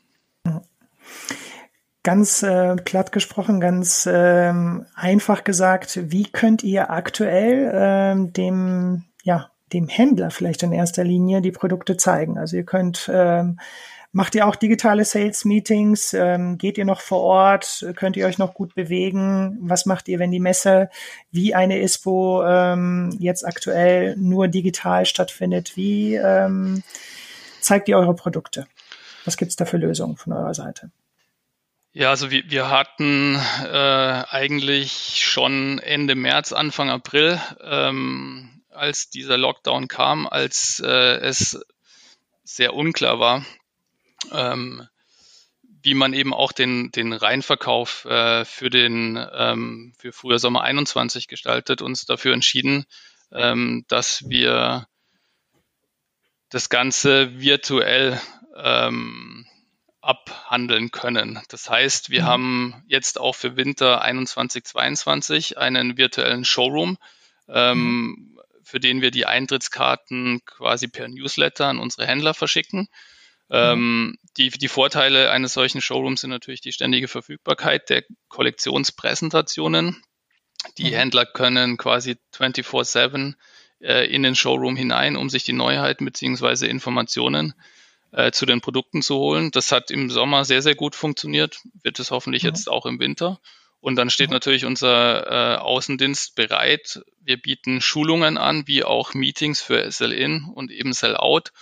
[2.03, 9.51] Ganz äh, platt gesprochen, ganz ähm, einfach gesagt, wie könnt ihr aktuell ähm, dem, ja,
[9.75, 12.39] dem Händler vielleicht in erster Linie die Produkte zeigen?
[12.39, 13.61] Also ihr könnt ähm,
[14.13, 16.15] Macht ihr auch digitale Sales-Meetings?
[16.15, 17.87] Ähm, geht ihr noch vor Ort?
[17.95, 19.57] Könnt ihr euch noch gut bewegen?
[19.61, 20.91] Was macht ihr, wenn die Messe
[21.31, 25.77] wie eine ISPO ähm, jetzt aktuell nur digital stattfindet?
[25.77, 26.83] Wie ähm,
[27.61, 28.67] zeigt ihr eure Produkte?
[29.25, 30.91] Was gibt's da für Lösungen von eurer Seite?
[31.93, 39.39] Ja, also wir, wir hatten äh, eigentlich schon Ende März, Anfang April, ähm, als dieser
[39.39, 41.61] Lockdown kam, als äh, es
[42.45, 43.45] sehr unklar war,
[44.33, 44.87] ähm,
[45.83, 51.29] wie man eben auch den, den Reinverkauf äh, für den ähm, für Frühjahr Sommer 21
[51.29, 52.85] gestaltet, uns dafür entschieden,
[53.33, 54.87] ähm, dass wir
[56.51, 58.21] das Ganze virtuell
[58.57, 59.47] ähm,
[60.01, 61.41] abhandeln können.
[61.49, 62.27] Das heißt, wir mhm.
[62.27, 66.99] haben jetzt auch für Winter 21, 22 einen virtuellen Showroom,
[67.49, 68.41] ähm, mhm.
[68.63, 72.89] für den wir die Eintrittskarten quasi per Newsletter an unsere Händler verschicken.
[73.51, 80.03] Ähm, die, die Vorteile eines solchen Showrooms sind natürlich die ständige Verfügbarkeit der Kollektionspräsentationen.
[80.79, 80.95] Die mhm.
[80.95, 83.35] Händler können quasi 24-7
[83.81, 87.55] äh, in den Showroom hinein, um sich die Neuheiten beziehungsweise Informationen
[88.13, 89.51] äh, zu den Produkten zu holen.
[89.51, 92.51] Das hat im Sommer sehr, sehr gut funktioniert, wird es hoffentlich mhm.
[92.51, 93.41] jetzt auch im Winter.
[93.81, 94.35] Und dann steht mhm.
[94.35, 97.03] natürlich unser äh, Außendienst bereit.
[97.21, 101.53] Wir bieten Schulungen an, wie auch Meetings für Sell-In und eben Sell-Out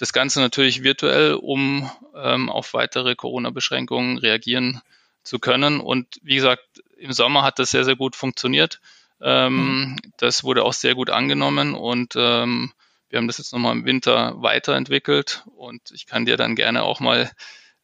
[0.00, 4.80] das Ganze natürlich virtuell, um ähm, auf weitere Corona-Beschränkungen reagieren
[5.24, 5.78] zu können.
[5.78, 6.64] Und wie gesagt,
[6.96, 8.80] im Sommer hat das sehr, sehr gut funktioniert.
[9.20, 9.96] Ähm, mhm.
[10.16, 12.72] Das wurde auch sehr gut angenommen und ähm,
[13.10, 17.00] wir haben das jetzt nochmal im Winter weiterentwickelt und ich kann dir dann gerne auch
[17.00, 17.30] mal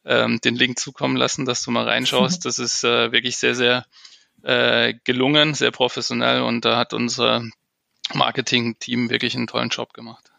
[0.03, 2.45] ähm, den Link zukommen lassen, dass du mal reinschaust.
[2.45, 3.85] Das ist äh, wirklich sehr, sehr
[4.41, 7.43] äh, gelungen, sehr professionell und da hat unser
[8.15, 10.31] Marketing-Team wirklich einen tollen Job gemacht.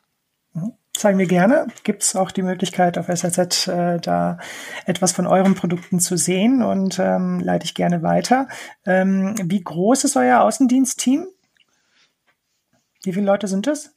[0.54, 1.68] Mhm zeigen wir gerne.
[1.84, 4.38] Gibt es auch die Möglichkeit auf SRZ äh, da
[4.84, 8.48] etwas von euren Produkten zu sehen und ähm, leite ich gerne weiter.
[8.84, 11.26] Ähm, wie groß ist euer Außendienstteam?
[13.04, 13.94] Wie viele Leute sind es?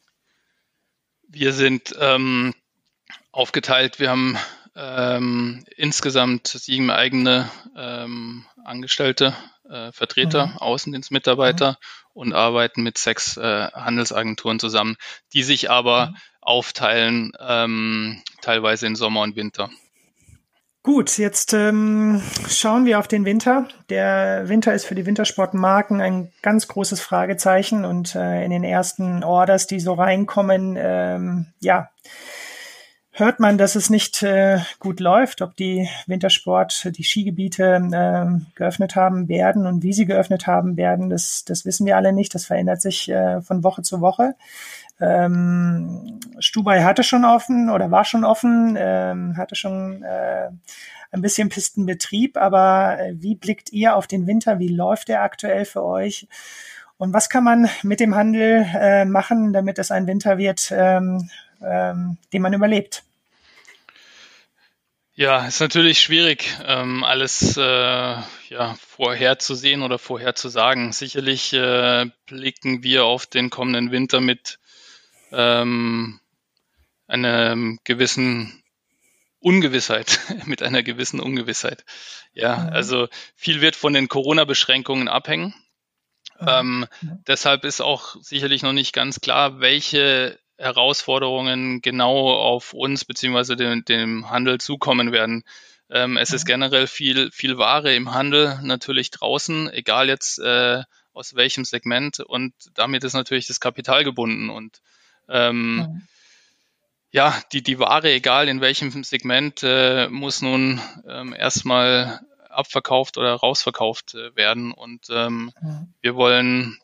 [1.28, 2.54] Wir sind ähm,
[3.32, 4.00] aufgeteilt.
[4.00, 4.38] Wir haben
[4.76, 9.36] ähm, insgesamt sieben eigene ähm, Angestellte,
[9.68, 10.58] äh, Vertreter, mhm.
[10.58, 11.76] Außendienstmitarbeiter mhm.
[12.14, 14.98] und arbeiten mit sechs äh, Handelsagenturen zusammen,
[15.34, 19.70] die sich aber mhm aufteilen, ähm, teilweise in Sommer und Winter.
[20.84, 23.68] Gut, jetzt ähm, schauen wir auf den Winter.
[23.90, 29.24] Der Winter ist für die Wintersportmarken ein ganz großes Fragezeichen und äh, in den ersten
[29.24, 31.92] Orders, die so reinkommen, ähm, ja,
[33.12, 38.96] hört man, dass es nicht äh, gut läuft, ob die Wintersport, die Skigebiete äh, geöffnet
[38.96, 42.34] haben werden und wie sie geöffnet haben werden, das, das wissen wir alle nicht.
[42.34, 44.36] Das verändert sich äh, von Woche zu Woche.
[45.00, 50.50] Ähm, Stubai hatte schon offen oder war schon offen, ähm, hatte schon äh,
[51.12, 54.60] ein bisschen Pistenbetrieb, aber äh, wie blickt ihr auf den Winter?
[54.60, 56.28] Wie läuft der aktuell für euch?
[56.98, 61.30] Und was kann man mit dem Handel äh, machen, damit es ein Winter wird, ähm,
[61.64, 63.04] ähm, den man überlebt?
[65.14, 70.94] Ja, ist natürlich schwierig, ähm, alles äh, ja, vorherzusehen oder vorherzusagen.
[70.94, 74.58] Sicherlich äh, blicken wir auf den kommenden Winter mit
[75.32, 76.20] ähm,
[77.08, 78.64] einer gewissen
[79.40, 81.84] Ungewissheit, mit einer gewissen Ungewissheit.
[82.34, 82.70] Ja, mhm.
[82.70, 85.54] also viel wird von den Corona-Beschränkungen abhängen.
[86.40, 86.48] Mhm.
[86.48, 87.24] Ähm, mhm.
[87.28, 93.84] Deshalb ist auch sicherlich noch nicht ganz klar, welche Herausforderungen genau auf uns beziehungsweise dem,
[93.86, 95.44] dem Handel zukommen werden.
[95.90, 96.36] Ähm, es mhm.
[96.36, 102.20] ist generell viel, viel Ware im Handel natürlich draußen, egal jetzt äh, aus welchem Segment
[102.20, 104.82] und damit ist natürlich das Kapital gebunden und
[105.28, 106.08] ähm, mhm.
[107.14, 113.34] Ja, die, die Ware, egal in welchem Segment, äh, muss nun ähm, erstmal abverkauft oder
[113.34, 114.72] rausverkauft äh, werden.
[114.72, 115.94] Und ähm, mhm.
[116.00, 116.80] wir wollen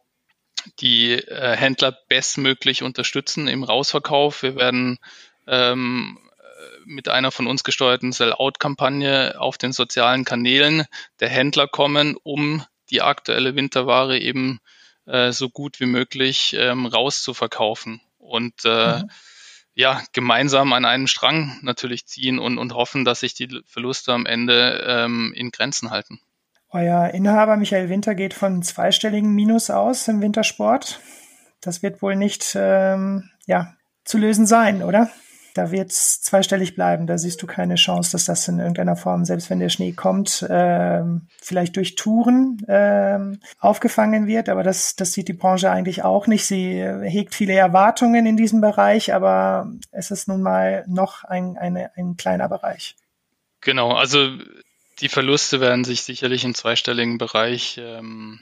[0.79, 4.43] die äh, Händler bestmöglich unterstützen im Rausverkauf.
[4.43, 4.97] Wir werden
[5.47, 6.17] ähm,
[6.85, 10.85] mit einer von uns gesteuerten Sell-Out-Kampagne auf den sozialen Kanälen
[11.19, 14.59] der Händler kommen, um die aktuelle Winterware eben
[15.05, 19.09] äh, so gut wie möglich ähm, rauszuverkaufen und äh, mhm.
[19.73, 24.25] ja, gemeinsam an einem Strang natürlich ziehen und, und hoffen, dass sich die Verluste am
[24.25, 26.19] Ende ähm, in Grenzen halten.
[26.69, 30.99] Euer Inhaber Michael Winter geht von zweistelligen Minus aus im Wintersport.
[31.61, 35.09] das wird wohl nicht ähm, ja, zu lösen sein, oder?
[35.57, 37.07] Da wird es zweistellig bleiben.
[37.07, 40.45] Da siehst du keine Chance, dass das in irgendeiner Form, selbst wenn der Schnee kommt,
[40.47, 44.49] ähm, vielleicht durch Touren ähm, aufgefangen wird.
[44.49, 46.45] Aber das, das sieht die Branche eigentlich auch nicht.
[46.45, 51.89] Sie hegt viele Erwartungen in diesem Bereich, aber es ist nun mal noch ein, eine,
[51.95, 52.95] ein kleiner Bereich.
[53.61, 54.37] Genau, also
[54.99, 58.39] die Verluste werden sich sicherlich im zweistelligen Bereich ähm,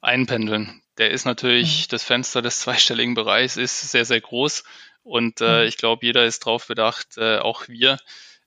[0.00, 0.82] einpendeln.
[0.98, 1.90] Der ist natürlich, mhm.
[1.90, 4.64] das Fenster des zweistelligen Bereichs ist sehr, sehr groß.
[5.02, 5.68] Und äh, mhm.
[5.68, 7.98] ich glaube, jeder ist darauf bedacht, äh, auch wir,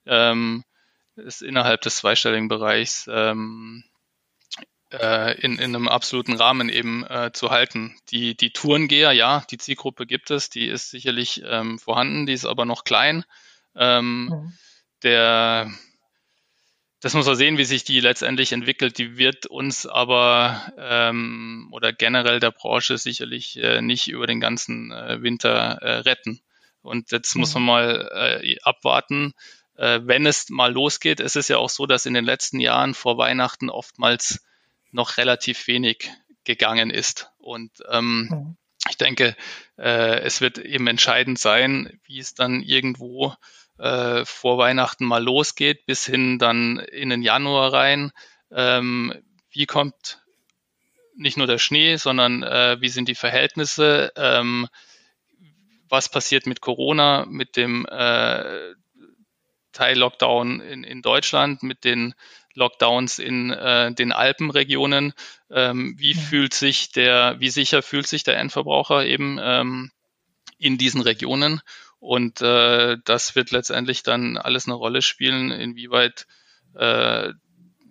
[0.06, 0.64] ähm,
[1.16, 3.84] ist innerhalb des zweistelligen Bereichs ähm,
[4.92, 7.96] äh, in, in einem absoluten Rahmen eben äh, zu halten.
[8.10, 12.46] Die, die Tourengeher, ja, die Zielgruppe gibt es, die ist sicherlich ähm, vorhanden, die ist
[12.46, 13.26] aber noch klein.
[13.76, 14.54] Ähm, mhm.
[15.04, 15.72] Der
[17.04, 18.98] das muss man sehen, wie sich die letztendlich entwickelt.
[18.98, 24.94] Die wird uns aber ähm, oder generell der Branche sicherlich äh, nicht über den ganzen
[24.94, 26.40] äh, Winter äh, retten.
[26.82, 27.42] Und jetzt mhm.
[27.42, 29.34] muss man mal äh, abwarten,
[29.76, 31.20] äh, wenn es mal losgeht.
[31.20, 34.42] Es ist ja auch so, dass in den letzten Jahren vor Weihnachten oftmals
[34.94, 36.10] noch relativ wenig
[36.46, 37.32] gegangen ist.
[37.38, 38.58] Und ähm, mhm.
[38.90, 39.36] ich denke,
[39.78, 43.36] äh, es wird eben entscheidend sein, wie es dann irgendwo
[43.78, 48.12] äh, vor Weihnachten mal losgeht, bis hin dann in den Januar rein.
[48.52, 49.14] Ähm,
[49.50, 50.22] wie kommt
[51.16, 54.12] nicht nur der Schnee, sondern äh, wie sind die Verhältnisse?
[54.16, 54.68] Ähm,
[55.90, 58.74] was passiert mit Corona, mit dem äh,
[59.74, 62.16] Teil-Lockdown in, in Deutschland, mit den
[62.56, 65.14] Lockdowns in äh, den Alpenregionen?
[65.52, 66.20] Ähm, wie ja.
[66.20, 69.92] fühlt sich der, wie sicher fühlt sich der Endverbraucher eben ähm,
[70.58, 71.62] in diesen Regionen?
[72.04, 76.28] Und äh, das wird letztendlich dann alles eine Rolle spielen, inwieweit
[76.76, 77.30] äh,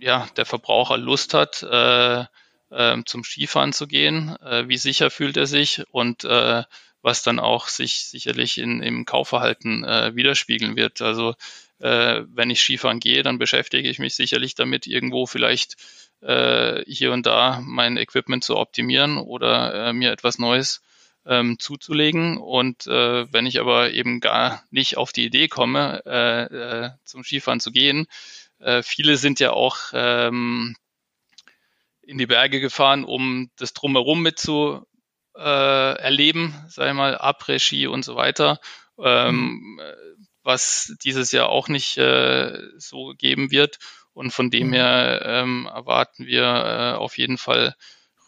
[0.01, 2.25] ja, der Verbraucher Lust hat, äh,
[2.69, 6.63] äh, zum Skifahren zu gehen, äh, wie sicher fühlt er sich und äh,
[7.01, 11.01] was dann auch sich sicherlich in, im Kaufverhalten äh, widerspiegeln wird.
[11.01, 11.35] Also
[11.79, 15.77] äh, wenn ich Skifahren gehe, dann beschäftige ich mich sicherlich damit, irgendwo vielleicht
[16.21, 20.83] äh, hier und da mein Equipment zu optimieren oder äh, mir etwas Neues
[21.27, 22.39] ähm, zuzulegen.
[22.39, 27.25] Und äh, wenn ich aber eben gar nicht auf die Idee komme, äh, äh, zum
[27.25, 28.07] Skifahren zu gehen,
[28.59, 30.77] äh, viele sind ja auch ähm,
[32.03, 34.87] in die Berge gefahren, um das drumherum mit zu
[35.37, 38.61] äh, erleben, sei mal Après-Ski und so weiter.
[38.99, 39.81] Ähm, mhm.
[40.43, 43.79] was dieses Jahr auch nicht äh, so geben wird.
[44.13, 44.73] Und von dem mhm.
[44.75, 47.75] her ähm, erwarten wir äh, auf jeden Fall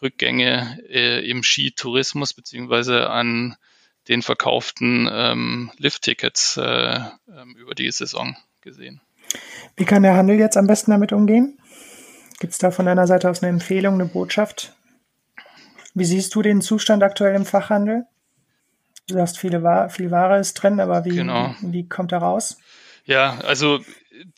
[0.01, 3.55] Rückgänge äh, im Skitourismus beziehungsweise an
[4.07, 9.01] den verkauften ähm, Lift-Tickets äh, ähm, über die Saison gesehen.
[9.75, 11.59] Wie kann der Handel jetzt am besten damit umgehen?
[12.39, 14.75] Gibt es da von deiner Seite aus eine Empfehlung, eine Botschaft?
[15.93, 18.05] Wie siehst du den Zustand aktuell im Fachhandel?
[19.07, 21.55] Du sagst, viele Ware, viel Ware ist drin, aber wie, genau.
[21.61, 22.57] wie, wie, kommt er raus?
[23.05, 23.79] Ja, also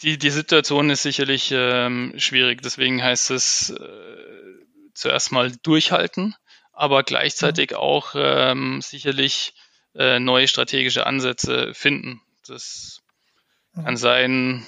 [0.01, 2.61] die, die Situation ist sicherlich ähm, schwierig.
[2.61, 4.46] Deswegen heißt es, äh,
[4.97, 6.35] zuerst mal durchhalten,
[6.73, 7.77] aber gleichzeitig mhm.
[7.77, 9.53] auch ähm, sicherlich
[9.95, 12.21] äh, neue strategische Ansätze finden.
[12.47, 13.01] Das
[13.73, 13.83] mhm.
[13.83, 14.67] kann sein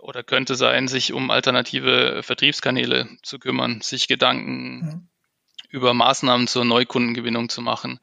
[0.00, 5.08] oder könnte sein, sich um alternative Vertriebskanäle zu kümmern, sich Gedanken mhm.
[5.68, 7.98] über Maßnahmen zur Neukundengewinnung zu machen,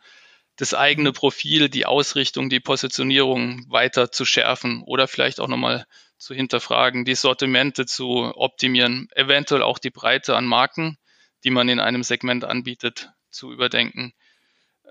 [0.57, 1.13] das eigene mhm.
[1.13, 5.85] Profil, die Ausrichtung, die Positionierung weiter zu schärfen oder vielleicht auch nochmal
[6.17, 10.97] zu hinterfragen, die Sortimente zu optimieren, eventuell auch die Breite an Marken
[11.43, 14.13] die man in einem Segment anbietet, zu überdenken.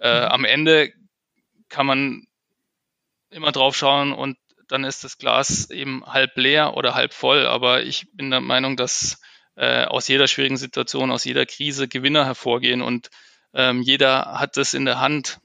[0.01, 0.27] Äh, mhm.
[0.29, 0.93] Am Ende
[1.69, 2.27] kann man
[3.31, 4.37] immer drauf schauen und
[4.69, 7.47] dann ist das Glas eben halb leer oder halb voll.
[7.47, 9.21] Aber ich bin der Meinung, dass
[9.57, 13.11] äh, aus jeder schwierigen Situation, aus jeder Krise Gewinner hervorgehen und
[13.55, 15.41] ähm, jeder hat es in der Hand,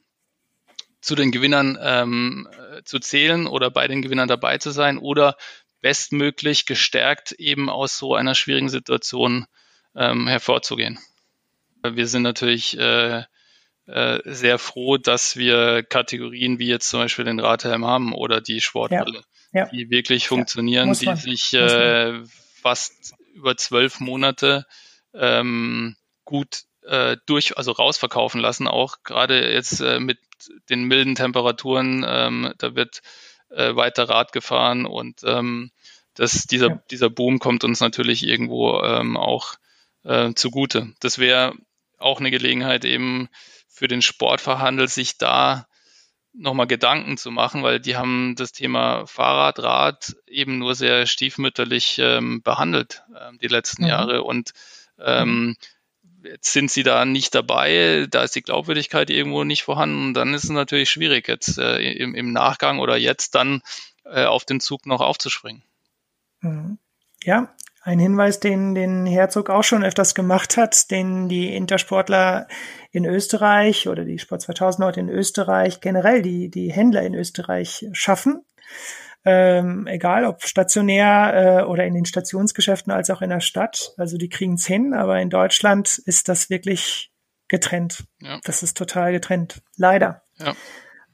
[1.01, 2.49] zu den Gewinnern ähm,
[2.83, 5.37] zu zählen oder bei den Gewinnern dabei zu sein oder
[5.79, 9.45] bestmöglich gestärkt eben aus so einer schwierigen Situation
[9.97, 10.99] ähm, hervorzugehen.
[11.83, 13.23] Wir sind natürlich äh,
[13.87, 18.61] äh, sehr froh, dass wir Kategorien wie jetzt zum Beispiel den Radhelm haben oder die
[18.61, 19.69] Sportbrille, ja, ja.
[19.69, 22.21] die wirklich funktionieren, ja, die sich äh,
[22.61, 24.65] fast über zwölf Monate
[25.13, 30.19] ähm, gut äh, durch, also rausverkaufen lassen, auch gerade jetzt äh, mit
[30.69, 33.01] den milden Temperaturen, ähm, da wird
[33.49, 35.71] äh, weiter Rad gefahren und ähm,
[36.13, 39.55] das, dieser, dieser Boom kommt uns natürlich irgendwo ähm, auch
[40.07, 40.93] äh, zugute.
[40.99, 41.53] Das wäre
[41.97, 43.29] auch eine Gelegenheit eben
[43.67, 45.67] für den Sportverhandel, sich da
[46.33, 52.41] nochmal Gedanken zu machen, weil die haben das Thema Fahrradrad eben nur sehr stiefmütterlich ähm,
[52.43, 53.89] behandelt äh, die letzten mhm.
[53.89, 54.51] Jahre und
[54.99, 55.55] ähm,
[56.23, 60.13] jetzt sind sie da nicht dabei, da ist die Glaubwürdigkeit irgendwo nicht vorhanden.
[60.13, 63.61] dann ist es natürlich schwierig, jetzt äh, im, im, Nachgang oder jetzt dann
[64.05, 65.63] äh, auf den Zug noch aufzuspringen.
[66.41, 66.77] Mhm.
[67.23, 67.53] Ja,
[67.87, 72.49] ein Hinweis, den, den Herzog auch schon öfters gemacht hat, den die Intersportler
[72.91, 77.87] in Österreich oder die Sport 2000 Leute in Österreich, generell die, die Händler in Österreich
[77.93, 78.43] schaffen.
[79.23, 83.93] Ähm, egal ob stationär äh, oder in den Stationsgeschäften als auch in der Stadt.
[83.95, 87.13] Also die kriegen es hin, aber in Deutschland ist das wirklich
[87.47, 88.03] getrennt.
[88.19, 88.41] Ja.
[88.43, 89.61] Das ist total getrennt.
[89.77, 90.23] Leider.
[90.39, 90.57] Ja.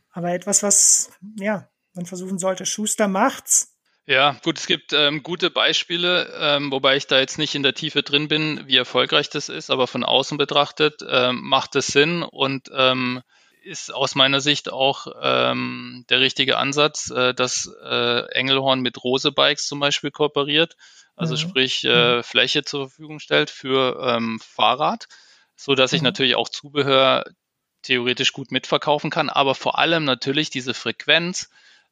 [0.10, 2.66] Aber etwas, was, ja, man versuchen sollte.
[2.66, 3.73] Schuster macht's.
[4.06, 7.74] Ja, gut, es gibt ähm, gute Beispiele, ähm, wobei ich da jetzt nicht in der
[7.74, 12.22] Tiefe drin bin, wie erfolgreich das ist, aber von außen betrachtet ähm, macht es Sinn
[12.22, 13.22] und ähm,
[13.64, 19.32] ist aus meiner Sicht auch ähm, der richtige Ansatz, äh, dass äh, Engelhorn mit Rose
[19.32, 20.76] Bikes zum Beispiel kooperiert,
[21.16, 21.40] also mhm.
[21.40, 22.24] sprich äh, mhm.
[22.24, 25.08] Fläche zur Verfügung stellt für ähm, Fahrrad,
[25.56, 26.08] so dass ich mhm.
[26.08, 27.24] natürlich auch Zubehör
[27.84, 31.50] theoretisch gut mitverkaufen kann, aber vor allem natürlich diese Frequenz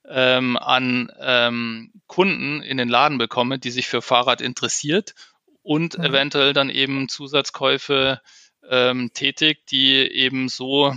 [0.08, 5.16] ähm, an ähm, Kunden in den Laden bekomme, die sich für Fahrrad interessiert
[5.64, 6.06] und mhm.
[6.06, 8.22] eventuell dann eben Zusatzkäufe
[8.70, 10.96] ähm, tätigt, die eben so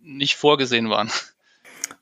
[0.00, 1.10] nicht vorgesehen waren.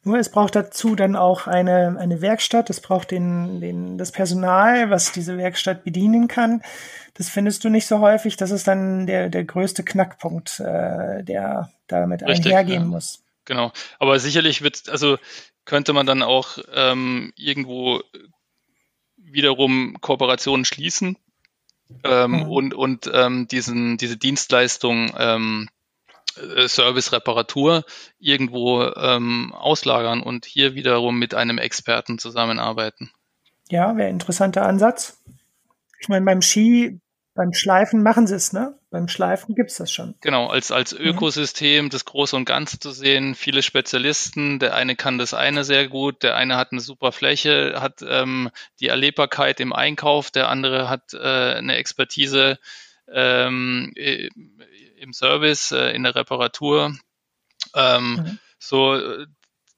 [0.02, 4.90] Nur es braucht dazu dann auch eine, eine Werkstatt, es braucht den, den, das Personal,
[4.90, 6.62] was diese Werkstatt bedienen kann.
[7.14, 8.36] Das findest du nicht so häufig.
[8.36, 12.88] Das ist dann der, der größte Knackpunkt, äh, der damit Richtig, einhergehen ja.
[12.88, 13.22] muss.
[13.46, 13.72] Genau.
[13.98, 15.18] Aber sicherlich wird, also
[15.64, 18.02] könnte man dann auch ähm, irgendwo
[19.16, 21.16] wiederum Kooperationen schließen
[22.04, 22.42] ähm, mhm.
[22.50, 25.68] und, und ähm, diesen, diese Dienstleistung ähm,
[26.36, 27.84] äh, Service Reparatur
[28.18, 33.10] irgendwo ähm, auslagern und hier wiederum mit einem Experten zusammenarbeiten.
[33.68, 35.22] Ja, wäre ein interessanter Ansatz.
[36.00, 37.00] Ich meine, beim Ski
[37.34, 38.78] beim Schleifen machen sie es, ne?
[38.94, 40.14] Beim Schleifen gibt's das schon.
[40.20, 41.04] Genau, als, als mhm.
[41.04, 45.88] Ökosystem, das Große und Ganze zu sehen, viele Spezialisten, der eine kann das eine sehr
[45.88, 50.88] gut, der eine hat eine super Fläche, hat ähm, die Erlebbarkeit im Einkauf, der andere
[50.88, 52.60] hat äh, eine Expertise
[53.12, 56.96] ähm, im Service, äh, in der Reparatur.
[57.74, 58.38] Ähm, mhm.
[58.60, 59.26] So,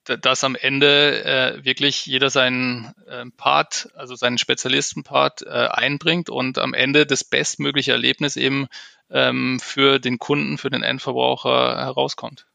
[0.03, 6.57] dass am Ende äh, wirklich jeder seinen äh, Part, also seinen Spezialistenpart äh, einbringt und
[6.57, 8.67] am Ende das bestmögliche Erlebnis eben
[9.09, 12.47] ähm, für den Kunden, für den Endverbraucher herauskommt.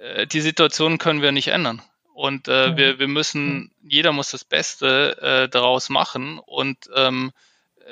[0.00, 1.82] Äh, die Situation können wir nicht ändern.
[2.14, 2.76] Und äh, mhm.
[2.76, 7.32] wir, wir müssen, jeder muss das Beste äh, daraus machen und ähm,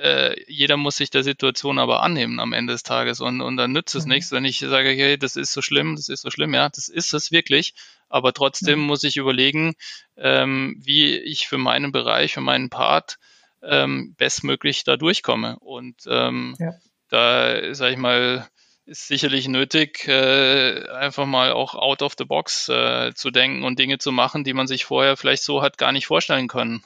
[0.03, 3.73] äh, jeder muss sich der Situation aber annehmen am Ende des Tages und, und dann
[3.73, 4.13] nützt es mhm.
[4.13, 6.89] nichts, wenn ich sage, hey, das ist so schlimm, das ist so schlimm, ja, das
[6.89, 7.75] ist es wirklich,
[8.09, 8.87] aber trotzdem mhm.
[8.87, 9.75] muss ich überlegen,
[10.17, 13.19] ähm, wie ich für meinen Bereich, für meinen Part
[13.63, 16.73] ähm, bestmöglich da durchkomme und ähm, ja.
[17.09, 18.49] Da, sage ich mal,
[18.87, 23.79] ist sicherlich nötig, äh, einfach mal auch out of the box äh, zu denken und
[23.79, 26.85] Dinge zu machen, die man sich vorher vielleicht so hat gar nicht vorstellen können.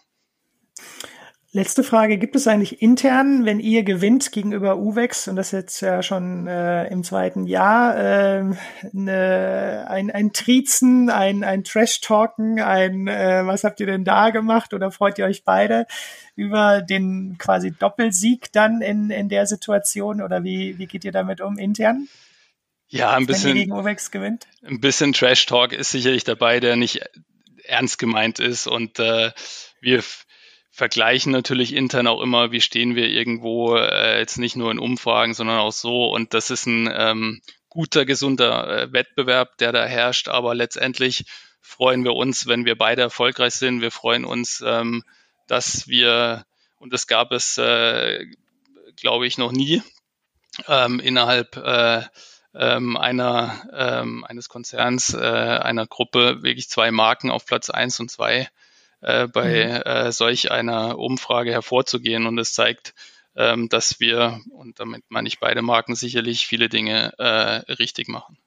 [1.50, 6.02] Letzte Frage, gibt es eigentlich intern, wenn ihr gewinnt gegenüber UVEX, und das jetzt ja
[6.02, 8.44] schon äh, im zweiten Jahr, äh,
[8.92, 14.74] ne, ein, ein Trizen, ein, ein Trash-Talken, ein äh, was habt ihr denn da gemacht
[14.74, 15.86] oder freut ihr euch beide
[16.36, 21.40] über den quasi Doppelsieg dann in, in der Situation oder wie, wie geht ihr damit
[21.40, 22.08] um intern?
[22.88, 24.46] Ja, ein bisschen, gegen UVEX gewinnt?
[24.66, 27.00] ein bisschen Trash-Talk ist sicherlich dabei, der nicht
[27.64, 29.30] ernst gemeint ist und äh,
[29.80, 30.02] wir
[30.78, 35.34] vergleichen natürlich intern auch immer, wie stehen wir irgendwo, äh, jetzt nicht nur in Umfragen,
[35.34, 36.06] sondern auch so.
[36.06, 40.28] Und das ist ein ähm, guter, gesunder äh, Wettbewerb, der da herrscht.
[40.28, 41.24] Aber letztendlich
[41.60, 43.80] freuen wir uns, wenn wir beide erfolgreich sind.
[43.80, 45.02] Wir freuen uns, ähm,
[45.48, 46.46] dass wir,
[46.78, 48.24] und das gab es, äh,
[48.94, 49.82] glaube ich, noch nie,
[50.68, 52.02] ähm, innerhalb äh,
[52.54, 58.12] ähm, einer, ähm, eines Konzerns, äh, einer Gruppe wirklich zwei Marken auf Platz eins und
[58.12, 58.48] zwei
[59.00, 59.90] äh, bei mhm.
[59.90, 62.26] äh, solch einer Umfrage hervorzugehen.
[62.26, 62.94] Und es zeigt,
[63.36, 68.38] ähm, dass wir, und damit meine ich beide Marken, sicherlich viele Dinge äh, richtig machen.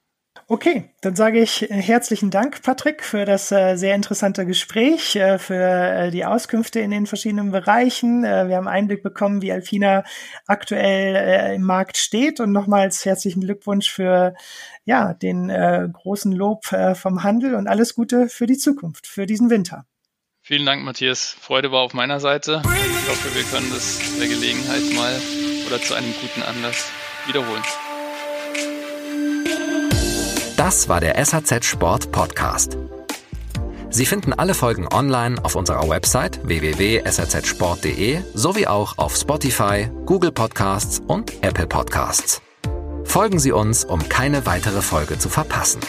[0.48, 5.38] Okay, dann sage ich äh, herzlichen Dank, Patrick, für das äh, sehr interessante Gespräch, äh,
[5.38, 8.24] für äh, die Auskünfte in den verschiedenen Bereichen.
[8.24, 10.04] Äh, wir haben Einblick bekommen, wie Alfina
[10.46, 14.34] aktuell äh, im Markt steht und nochmals herzlichen Glückwunsch für
[14.84, 15.46] ja, den
[15.92, 19.86] großen Lob vom Handel und alles Gute für die Zukunft, für diesen Winter.
[20.52, 21.34] Vielen Dank, Matthias.
[21.40, 22.60] Freude war auf meiner Seite.
[22.62, 25.18] Ich hoffe, wir können das bei Gelegenheit mal
[25.66, 26.90] oder zu einem guten Anlass
[27.26, 27.62] wiederholen.
[30.58, 32.76] Das war der SAZ Sport Podcast.
[33.88, 41.00] Sie finden alle Folgen online auf unserer Website www.sazsport.de sowie auch auf Spotify, Google Podcasts
[41.06, 42.42] und Apple Podcasts.
[43.04, 45.80] Folgen Sie uns, um keine weitere Folge zu verpassen.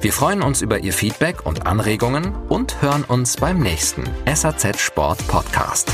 [0.00, 5.26] Wir freuen uns über Ihr Feedback und Anregungen und hören uns beim nächsten SAZ Sport
[5.28, 5.90] Podcast.